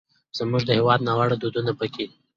[0.37, 2.05] زموږ د هېواد ناوړه دودونه پکې